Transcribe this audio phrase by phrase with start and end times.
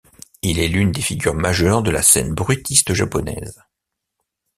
[0.41, 3.63] Il est l'une des figures majeures de la scène bruitiste japonaise.